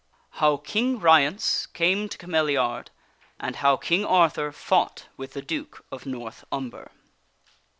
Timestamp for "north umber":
6.07-6.89